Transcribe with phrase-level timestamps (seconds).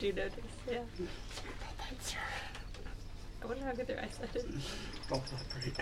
[0.00, 0.34] do notice.
[0.70, 0.78] Yeah.
[3.42, 4.44] I wonder how good their eyesight is.
[5.12, 5.74] Oh, not great.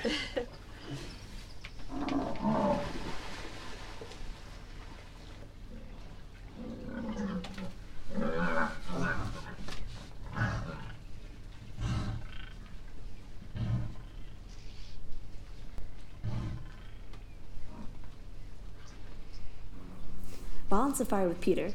[20.68, 21.72] While on safari with Peter,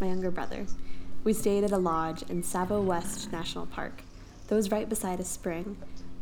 [0.00, 0.66] my younger brother,
[1.28, 4.00] we stayed at a lodge in Tsavo West National Park
[4.46, 5.76] that was right beside a spring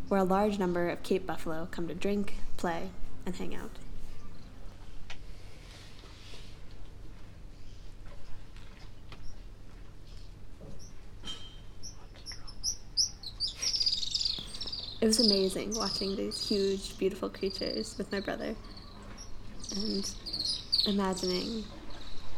[0.09, 2.91] where a large number of Cape buffalo come to drink, play,
[3.25, 3.71] and hang out.
[15.01, 18.57] It was amazing watching these huge, beautiful creatures with my brother
[19.77, 20.11] and
[20.85, 21.63] imagining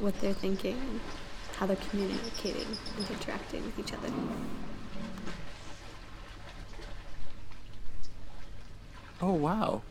[0.01, 1.01] what they're thinking
[1.59, 4.09] how they're communicating and interacting with each other.
[9.21, 9.83] Oh, wow.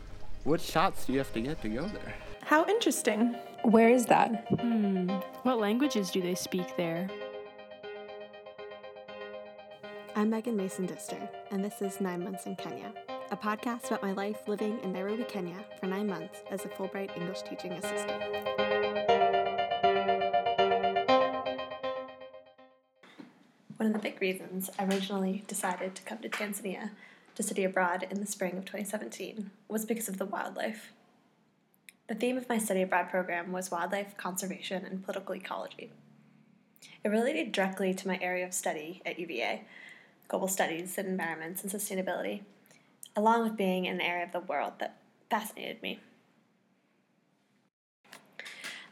[0.44, 2.14] What shots do you have to get to go there?
[2.40, 3.34] How interesting.
[3.64, 4.46] Where is that?
[4.58, 5.10] Hmm.
[5.42, 7.10] What languages do they speak there?
[10.16, 12.94] I'm Megan Mason Dister, and this is Nine Months in Kenya,
[13.30, 17.14] a podcast about my life living in Nairobi, Kenya for nine months as a Fulbright
[17.16, 19.07] English teaching assistant.
[23.88, 26.90] Of the big reasons I originally decided to come to Tanzania
[27.34, 30.92] to study abroad in the spring of 2017 was because of the wildlife.
[32.08, 35.90] The theme of my study abroad program was wildlife conservation and political ecology.
[37.04, 39.64] It related directly to my area of study at UVA,
[40.26, 42.42] global studies and environments and sustainability,
[43.14, 44.96] along with being in an area of the world that
[45.30, 46.00] fascinated me.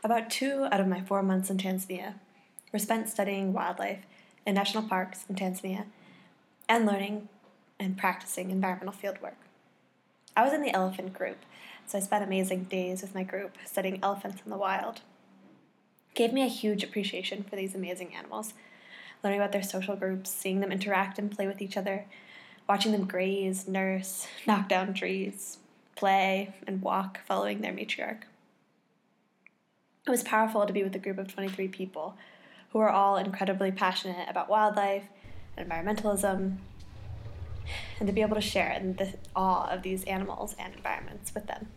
[0.05, 2.15] About two out of my four months in Tanzania
[2.73, 4.01] were spent studying wildlife
[4.47, 5.85] in national parks in Tanzania
[6.69, 7.29] and learning
[7.79, 9.35] and practicing environmental fieldwork.
[10.37, 11.39] I was in the elephant group,
[11.87, 15.01] so I spent amazing days with my group studying elephants in the wild.
[16.11, 18.55] It gave me a huge appreciation for these amazing animals,
[19.23, 22.05] learning about their social groups, seeing them interact and play with each other,
[22.69, 25.59] watching them graze, nurse, knock down trees,
[25.97, 28.23] play, and walk following their matriarch.
[30.07, 32.15] It was powerful to be with a group of 23 people
[32.77, 35.05] who are all incredibly passionate about wildlife
[35.57, 36.59] and environmentalism,
[37.99, 41.47] and to be able to share in the awe of these animals and environments with
[41.47, 41.69] them.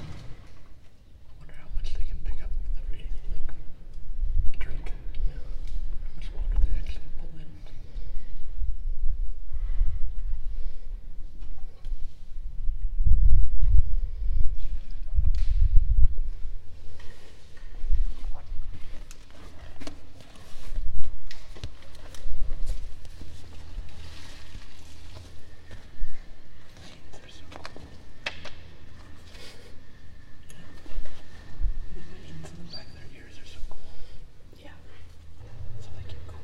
[0.00, 0.04] I
[1.38, 3.46] wonder how much they can pick up with every, like,
[4.58, 4.90] drink.
[4.90, 7.46] How much water they actually pull in.
[27.12, 27.64] They're so cool.
[31.94, 33.78] The veins in the back of their ears are so cool.
[34.58, 34.70] Yeah.
[35.80, 36.40] So they keep cool.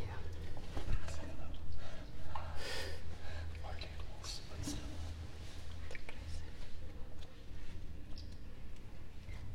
[0.00, 0.18] Yeah.
[1.08, 1.52] Some of them.
[3.62, 4.90] Large animals, but still.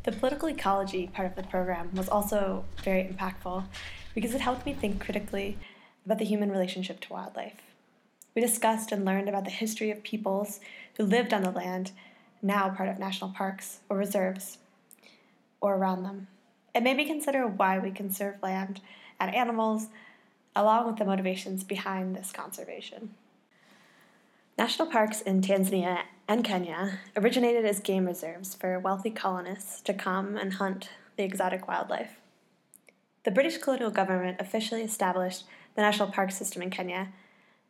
[0.05, 3.63] The political ecology part of the program was also very impactful
[4.13, 5.57] because it helped me think critically
[6.05, 7.59] about the human relationship to wildlife.
[8.35, 10.59] We discussed and learned about the history of peoples
[10.97, 11.91] who lived on the land,
[12.43, 14.59] now part of national parks or reserves,
[15.59, 16.27] or around them.
[16.75, 18.81] It made me consider why we conserve land
[19.19, 19.87] and animals,
[20.55, 23.15] along with the motivations behind this conservation.
[24.57, 30.37] National parks in Tanzania and Kenya originated as game reserves for wealthy colonists to come
[30.37, 32.21] and hunt the exotic wildlife.
[33.25, 35.43] The British colonial government officially established
[35.75, 37.09] the national park system in Kenya,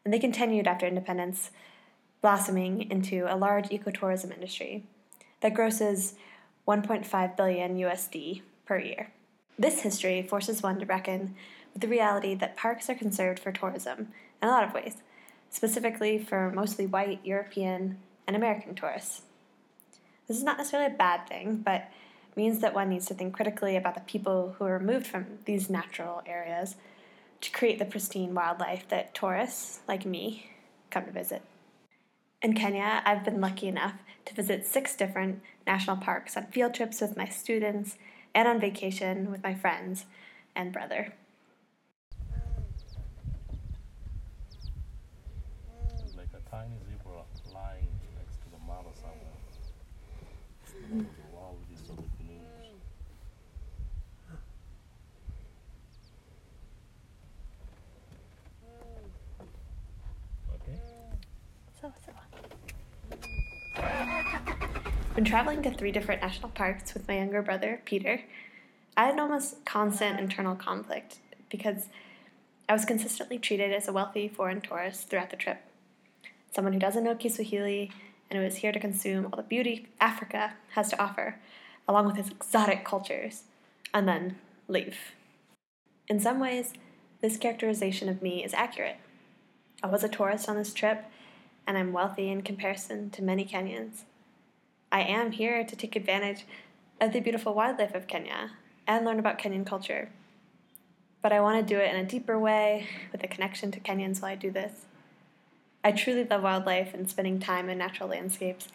[0.04, 1.50] and they continued after independence,
[2.22, 4.84] blossoming into a large ecotourism industry
[5.42, 6.14] that grosses
[6.68, 9.12] 1.5 billion USD per year.
[9.58, 11.36] This history forces one to reckon
[11.74, 14.10] with the reality that parks are conserved for tourism
[14.40, 14.98] in a lot of ways,
[15.56, 17.98] specifically for mostly white European
[18.28, 19.22] and American tourists.
[20.28, 21.90] This is not necessarily a bad thing, but
[22.36, 25.70] means that one needs to think critically about the people who are removed from these
[25.70, 26.76] natural areas
[27.40, 30.52] to create the pristine wildlife that tourists, like me,
[30.90, 31.42] come to visit.
[32.42, 33.94] In Kenya, I've been lucky enough
[34.26, 37.98] to visit six different national parks on field trips with my students
[38.34, 40.06] and on vacation with my friends
[40.54, 41.14] and brother.
[61.82, 61.94] So.
[65.14, 68.22] When traveling to three different national parks with my younger brother, Peter,
[68.98, 71.88] I had an almost constant internal conflict because
[72.68, 75.62] I was consistently treated as a wealthy foreign tourist throughout the trip.
[76.52, 77.92] Someone who doesn't know Kiswahili
[78.30, 81.40] and who is here to consume all the beauty Africa has to offer,
[81.88, 83.44] along with its exotic cultures,
[83.94, 84.38] and then
[84.68, 84.98] leave.
[86.08, 86.74] In some ways,
[87.22, 88.98] this characterization of me is accurate.
[89.82, 91.06] I was a tourist on this trip,
[91.68, 94.04] and I'm wealthy in comparison to many Kenyans.
[94.92, 96.46] I am here to take advantage
[97.02, 98.52] of the beautiful wildlife of Kenya
[98.88, 100.10] and learn about Kenyan culture.
[101.22, 104.22] But I want to do it in a deeper way, with a connection to Kenyans
[104.22, 104.86] while I do this.
[105.86, 108.70] I truly love wildlife and spending time in natural landscapes,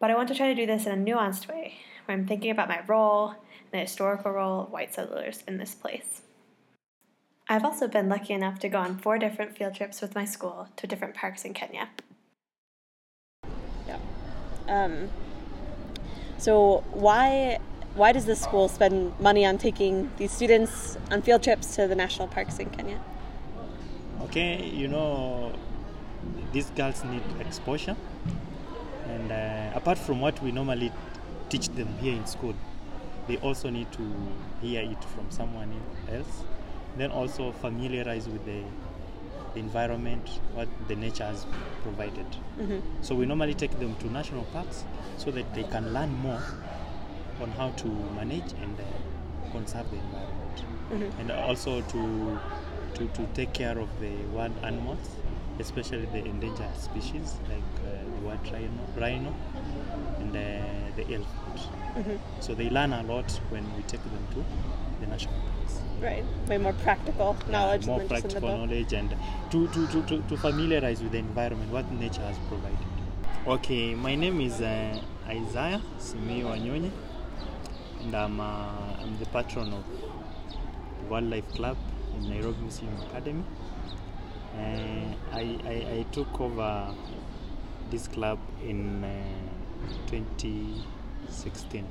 [0.00, 2.50] but I want to try to do this in a nuanced way, where I'm thinking
[2.50, 6.22] about my role and the historical role of white settlers in this place.
[7.48, 10.66] I've also been lucky enough to go on four different field trips with my school
[10.74, 11.90] to different parks in Kenya.
[13.86, 13.98] Yeah.
[14.66, 15.10] Um,
[16.38, 17.58] so why
[17.94, 21.94] why does this school spend money on taking these students on field trips to the
[21.94, 22.98] national parks in Kenya?
[24.22, 25.52] Okay, you know,
[26.52, 27.96] these girls need exposure,
[29.08, 30.92] and uh, apart from what we normally
[31.48, 32.54] teach them here in school,
[33.26, 34.02] they also need to
[34.60, 35.72] hear it from someone
[36.10, 36.44] else.
[36.96, 38.62] Then also familiarize with the,
[39.54, 41.44] the environment, what the nature has
[41.82, 42.26] provided.
[43.02, 44.84] So we normally take them to national parks
[45.16, 46.40] so that they can learn more
[47.40, 50.64] on how to manage and uh, conserve the environment,
[51.18, 52.38] and also to,
[52.94, 55.16] to to take care of the wild animals,
[55.60, 59.34] especially the endangered species like uh, the white rhino, rhino
[60.18, 62.18] and uh, the elephant.
[62.40, 64.44] So they learn a lot when we take them to
[65.00, 65.80] the national parks.
[66.00, 66.24] Right.
[66.48, 69.16] Way more practical knowledge more than just in the practical knowledge and
[69.50, 72.78] to, to, to, to, to familiarize with the environment, what nature has provided.
[73.46, 74.98] Okay, my name is uh,
[75.28, 76.90] Isaiah Simi Wanyonyi,
[78.00, 78.44] and I'm, uh,
[79.00, 79.84] I'm the patron of
[80.98, 81.76] the Wildlife Club
[82.16, 83.44] in Nairobi Museum Academy.
[84.56, 86.94] Uh, I, I, I took over
[87.90, 89.10] this club in uh,
[90.08, 91.86] 2016.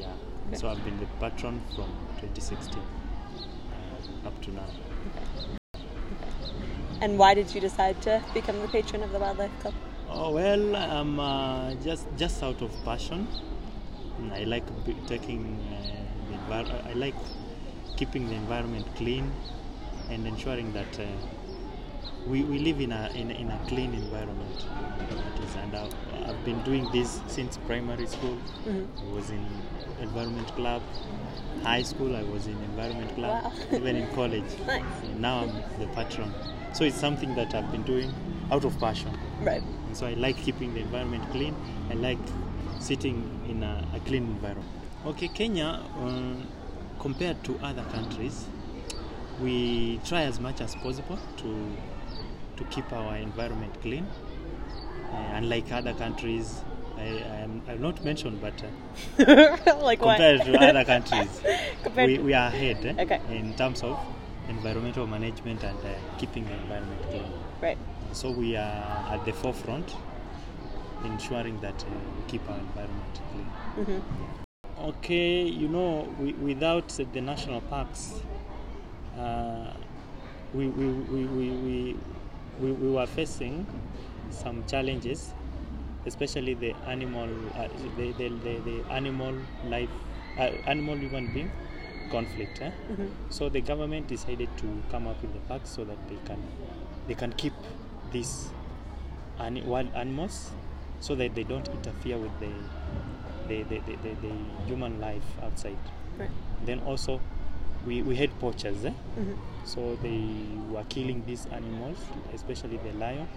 [0.00, 0.12] Yeah,
[0.56, 1.88] so I've been the patron from
[2.20, 4.66] 2016 uh, up to now.
[7.00, 9.74] And why did you decide to become the patron of the Wildlife Club?
[10.10, 13.26] Oh well, I'm uh, just just out of passion.
[14.32, 17.14] I like b- taking uh, the envir- I like
[17.96, 19.32] keeping the environment clean
[20.10, 21.04] and ensuring that uh,
[22.26, 24.66] we, we live in a in, a- in a clean environment.
[25.62, 25.94] And I've,
[26.28, 28.36] I've been doing this since primary school.
[28.66, 29.44] I was in
[30.00, 30.82] environment club.
[31.62, 33.44] High school, I was in environment club.
[33.44, 33.52] Wow.
[33.72, 34.44] Even in college.
[34.66, 34.82] Nice.
[35.18, 36.32] Now I'm the patron.
[36.72, 38.12] So it's something that I've been doing
[38.50, 39.16] out of passion.
[39.40, 39.62] Right.
[39.86, 41.54] And so I like keeping the environment clean.
[41.90, 42.18] I like
[42.80, 44.68] sitting in a, a clean environment.
[45.06, 46.46] Okay, Kenya, um,
[46.98, 48.46] compared to other countries,
[49.40, 51.76] we try as much as possible to
[52.56, 54.06] to keep our environment clean.
[55.12, 56.62] Uh, unlike other countries,
[56.96, 57.02] I,
[57.42, 60.16] am I'll not mentioned, but uh, like what?
[60.18, 61.40] compared to other countries,
[61.96, 63.20] we, we are ahead eh, Okay.
[63.30, 63.98] in terms of
[64.48, 67.32] environmental management and uh, keeping the environment clean.
[67.60, 67.78] Right.
[68.12, 69.96] So we are at the forefront,
[71.04, 71.86] ensuring that uh,
[72.16, 74.02] we keep our environment clean.
[74.80, 78.20] Okay, you know, we, without the national parks,
[80.52, 81.96] we, we, we, we, we,
[82.60, 83.66] we, we were facing
[84.30, 85.34] some challenges,
[86.06, 89.34] especially the animal, uh, the, the, the, the animal
[89.66, 89.88] life,
[90.38, 91.50] uh, animal human being
[92.10, 92.60] conflict.
[92.62, 92.70] Eh?
[93.30, 96.42] So the government decided to come up with the parks so that they can
[97.08, 97.52] they can keep
[98.12, 98.48] these
[99.38, 100.50] ani- wild animals
[101.00, 102.50] so that they don't interfere with the
[103.48, 104.34] the, the, the, the, the
[104.66, 105.76] human life outside.
[106.18, 106.30] Right.
[106.64, 107.20] Then also
[107.86, 108.92] we, we had poachers, eh?
[109.64, 110.20] so they
[110.70, 111.98] were killing these animals,
[112.34, 113.28] especially the lion.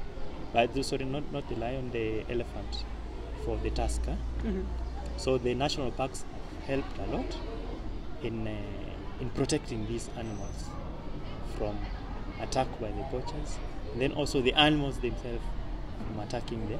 [0.53, 2.83] But sorry, not, not the lion, the elephant
[3.45, 4.01] for the tusk.
[4.07, 4.15] eh?
[5.17, 6.25] So the national parks
[6.65, 7.37] helped a lot
[8.23, 8.51] in uh,
[9.21, 10.65] in protecting these animals
[11.57, 11.75] from
[12.41, 13.57] attack by the poachers.
[13.93, 15.43] And Then also the animals themselves
[16.05, 16.77] from attacking the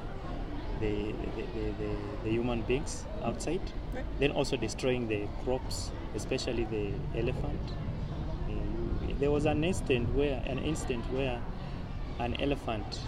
[0.80, 3.60] the, the, the, the, the human beings outside.
[3.92, 4.04] Right.
[4.20, 7.60] Then also destroying the crops, especially the elephant.
[8.48, 11.40] Uh, there was an instant where an instant where
[12.18, 13.00] an elephant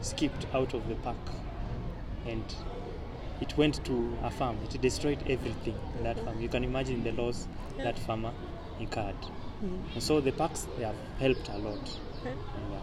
[0.00, 1.16] skipped out of the park
[2.26, 2.44] and
[3.40, 4.58] it went to a farm.
[4.64, 6.40] It destroyed everything in that farm.
[6.40, 7.46] You can imagine the loss
[7.78, 8.32] that farmer
[8.80, 9.14] incurred.
[9.94, 11.98] And so the parks they have helped a lot.
[12.20, 12.34] Okay.
[12.70, 12.78] Yeah.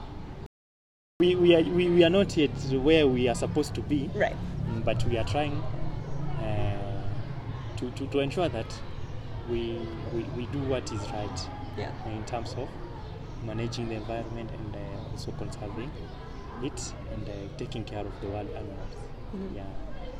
[1.19, 4.35] We, we, are, we, we are not yet where we are supposed to be, Right.
[4.69, 5.53] Mm, but we are trying
[6.41, 7.03] uh,
[7.77, 8.65] to, to, to ensure that
[9.49, 9.79] we,
[10.13, 11.91] we, we do what is right Yeah.
[12.07, 12.69] in terms of
[13.43, 15.91] managing the environment and uh, also conserving
[16.63, 18.95] it and uh, taking care of the wild animals.
[19.53, 19.63] Yeah.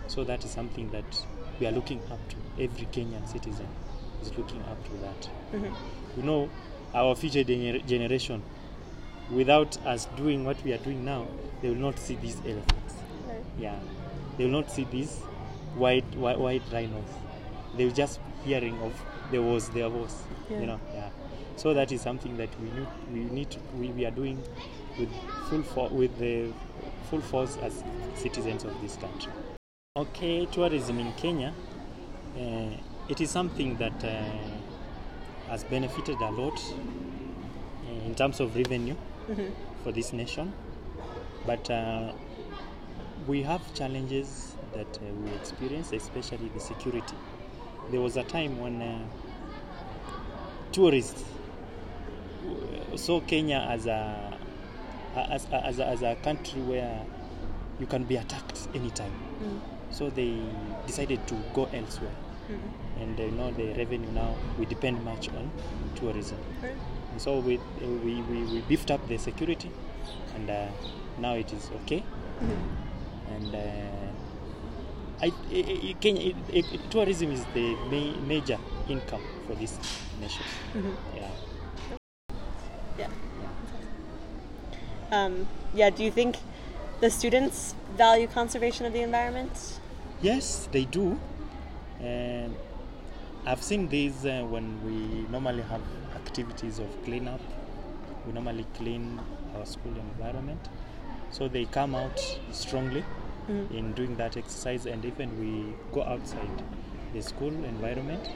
[0.08, 1.26] So that is something that
[1.60, 2.36] we are looking up to.
[2.64, 3.68] Every Kenyan citizen
[4.22, 5.30] is looking up to that.
[6.18, 6.50] You know,
[6.94, 8.44] our future gener- generation,
[9.32, 11.26] without us doing what we are doing now,
[11.62, 12.96] they will not see these elephants.
[13.28, 13.44] Right.
[13.58, 13.80] Yeah,
[14.38, 15.18] they will not see these
[15.76, 17.10] white white, white rhinos.
[17.76, 18.94] They will just hearing of
[19.32, 20.24] there was there was.
[20.50, 20.60] Yeah.
[20.60, 21.10] You know, yeah.
[21.56, 24.42] So that is something that we need we need to, we, we are doing
[25.00, 25.10] with
[25.50, 26.52] full for, with the
[27.10, 27.84] full force as
[28.16, 29.32] citizens of this country.
[29.98, 31.54] Okay, tourism in Kenya,
[32.38, 32.70] uh,
[33.08, 34.24] it is something that uh,
[35.50, 38.96] has benefited a lot uh, in terms of revenue
[39.84, 40.52] for this nation,
[41.46, 42.12] but uh,
[43.28, 47.16] we have challenges that we experience, especially the security.
[47.92, 49.00] There was a time when uh,
[50.72, 51.24] tourists
[52.94, 54.34] uh, saw Kenya as a
[55.16, 57.02] as, as, a, as a country where
[57.80, 59.14] you can be attacked anytime.
[59.92, 60.42] So they
[60.88, 62.16] decided to go elsewhere.
[63.00, 65.50] And you know the revenue now we depend much on
[65.96, 66.38] tourism.
[67.12, 69.72] And so we, we, we, we beefed up the security,
[70.36, 70.68] and uh,
[71.18, 72.04] now it is okay.
[73.32, 73.60] And uh,
[75.22, 76.34] I, I, I- Kenya,
[76.90, 79.80] tourism is the ma- major income for this
[80.20, 80.46] nation.
[81.16, 81.32] Yeah.
[82.98, 83.08] Yeah.
[85.12, 85.90] Um, yeah.
[85.90, 86.38] Do you think
[87.00, 89.80] the students value conservation of the environment?
[90.22, 91.20] Yes, they do.
[92.00, 92.56] And
[93.46, 95.82] I've seen this uh, when we normally have
[96.16, 97.42] activities of cleanup.
[98.26, 99.20] We normally clean
[99.56, 100.60] our school environment.
[101.32, 102.20] So they come out
[102.52, 103.04] strongly
[103.48, 106.64] in doing that exercise, and even we go outside
[107.14, 108.30] the school environment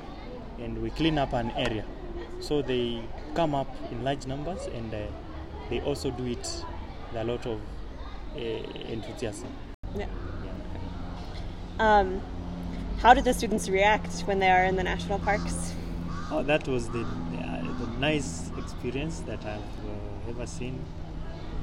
[0.60, 1.86] and we clean up an area.
[2.40, 3.02] So they
[3.34, 4.98] come up in large numbers and uh,
[5.70, 7.60] they also do it with a lot of
[8.36, 9.50] uh, enthusiasm.
[9.96, 10.08] Yeah.
[10.44, 12.00] Yeah.
[12.00, 12.22] Um,
[13.00, 15.74] how did the students react when they are in the national parks?
[16.32, 20.80] Oh, that was the, the, the nice experience that I've uh, ever seen,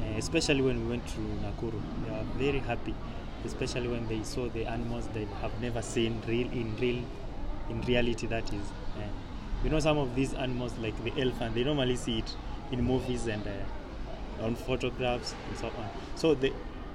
[0.00, 1.80] uh, especially when we went to Nakuru.
[2.04, 2.94] They were very happy,
[3.46, 7.02] especially when they saw the animals they have never seen real in real
[7.70, 8.26] in reality.
[8.26, 9.02] That is, uh,
[9.64, 12.36] you know, some of these animals like the elephant, they normally see it
[12.72, 15.88] in movies and uh, on photographs and so on.
[16.14, 16.52] So the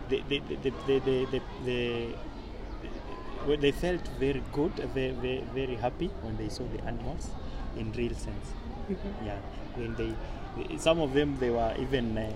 [0.10, 2.16] the the the the, the, the, the,
[3.48, 7.30] well, they felt very good, very, very, very happy when they saw the animals
[7.78, 8.54] in real sense.
[9.26, 9.38] Yeah,
[9.76, 10.14] when they,
[10.58, 12.32] they- some of them they were even uh,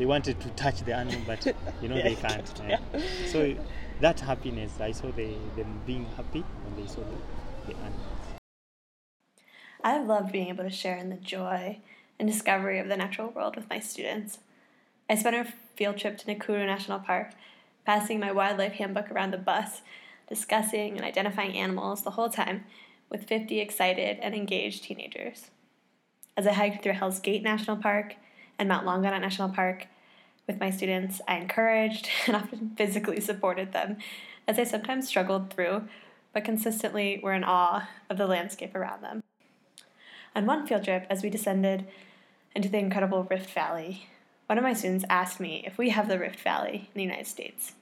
[0.00, 1.44] they wanted to touch the animal, but
[1.82, 2.54] you know Yeah, they can't.
[2.56, 3.54] can't, uh, So
[4.00, 8.06] that happiness, I saw they, them being happy when they saw the, the animals.
[9.84, 11.80] I've loved being able to share in the joy
[12.18, 14.38] and discovery of the natural world with my students.
[15.10, 17.32] I spent our field trip to Nakuru National Park,
[17.84, 19.82] passing my wildlife handbook around the bus,
[20.30, 22.64] discussing and identifying animals the whole time
[23.10, 25.50] with 50 excited and engaged teenagers.
[26.38, 28.14] As I hiked through Hell's Gate National Park
[28.60, 29.86] and Mount Longonot National Park
[30.46, 33.96] with my students, I encouraged and often physically supported them
[34.46, 35.88] as they sometimes struggled through,
[36.34, 39.22] but consistently were in awe of the landscape around them.
[40.36, 41.86] On one field trip, as we descended
[42.54, 44.06] into the incredible Rift Valley,
[44.46, 47.26] one of my students asked me if we have the Rift Valley in the United
[47.26, 47.72] States.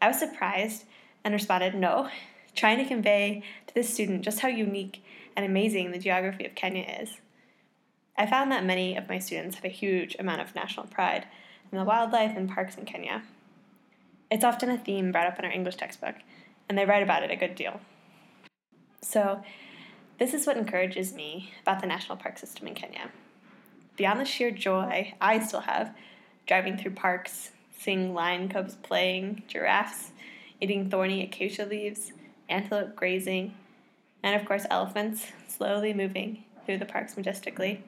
[0.00, 0.84] I was surprised
[1.24, 2.10] and responded no,
[2.54, 5.02] trying to convey to this student just how unique
[5.34, 7.16] and amazing the geography of Kenya is.
[8.18, 11.26] I found that many of my students have a huge amount of national pride
[11.70, 13.22] in the wildlife and parks in Kenya.
[14.30, 16.16] It's often a theme brought up in our English textbook,
[16.68, 17.80] and they write about it a good deal.
[19.02, 19.42] So,
[20.18, 23.10] this is what encourages me about the national park system in Kenya.
[23.96, 25.94] Beyond the sheer joy I still have
[26.46, 30.12] driving through parks, seeing lion cubs playing, giraffes
[30.60, 32.12] eating thorny acacia leaves,
[32.48, 33.54] antelope grazing,
[34.22, 37.84] and of course elephants slowly moving through the parks majestically.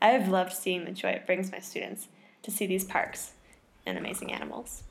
[0.00, 2.08] I have loved seeing the joy it brings my students
[2.42, 3.32] to see these parks
[3.84, 4.82] and amazing animals.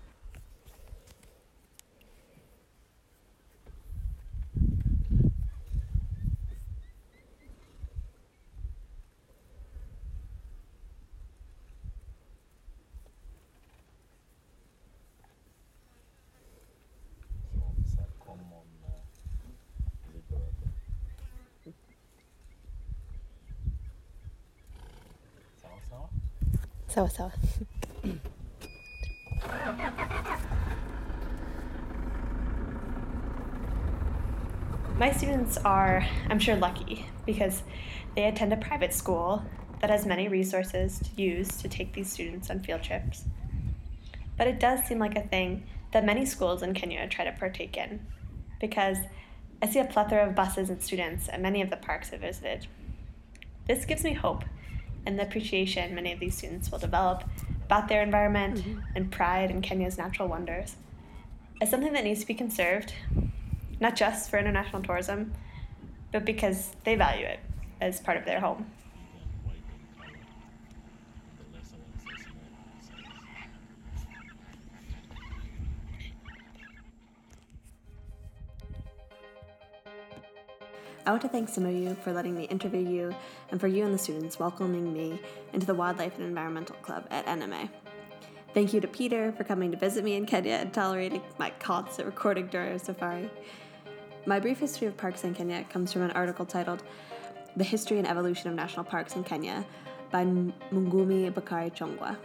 [26.95, 27.33] Sawa.
[34.97, 37.63] My students are, I'm sure, lucky because
[38.15, 39.43] they attend a private school
[39.81, 43.25] that has many resources to use to take these students on field trips.
[44.37, 47.75] But it does seem like a thing that many schools in Kenya try to partake
[47.75, 48.05] in
[48.61, 48.99] because
[49.61, 52.67] I see a plethora of buses and students at many of the parks I visited.
[53.67, 54.45] This gives me hope
[55.05, 57.23] and the appreciation many of these students will develop
[57.65, 58.79] about their environment mm-hmm.
[58.95, 60.75] and pride in Kenya's natural wonders
[61.61, 62.93] as something that needs to be conserved,
[63.79, 65.33] not just for international tourism,
[66.11, 67.39] but because they value it
[67.81, 68.69] as part of their home.
[81.05, 83.15] I want to thank some of you for letting me interview you
[83.51, 85.21] and for you and the students welcoming me
[85.53, 87.69] into the Wildlife and Environmental Club at NMA.
[88.55, 92.07] Thank you to Peter for coming to visit me in Kenya and tolerating my constant
[92.07, 93.29] recording during our safari.
[94.25, 96.81] My brief history of parks in Kenya comes from an article titled
[97.55, 99.63] The History and Evolution of National Parks in Kenya
[100.09, 102.17] by Mungumi Bakari Chongwa.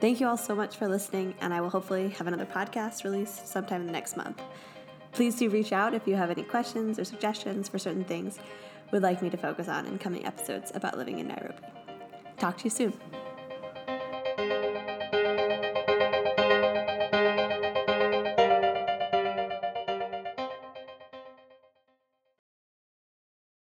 [0.00, 3.46] Thank you all so much for listening, and I will hopefully have another podcast released
[3.46, 4.40] sometime in the next month.
[5.12, 8.38] Please do reach out if you have any questions or suggestions for certain things
[8.92, 11.54] we'd like me to focus on in coming episodes about living in Nairobi.
[12.38, 13.21] Talk to you soon.